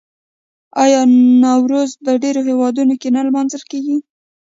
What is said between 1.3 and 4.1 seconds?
نوروز په ډیرو هیوادونو کې نه لمانځل کیږي؟